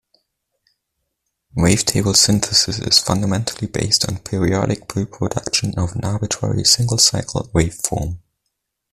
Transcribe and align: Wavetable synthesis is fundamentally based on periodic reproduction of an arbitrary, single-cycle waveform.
Wavetable 1.55 2.15
synthesis 2.15 2.79
is 2.79 2.97
fundamentally 2.97 3.67
based 3.67 4.09
on 4.09 4.17
periodic 4.17 4.95
reproduction 4.95 5.77
of 5.77 5.91
an 5.91 6.03
arbitrary, 6.03 6.63
single-cycle 6.63 7.51
waveform. 7.53 8.17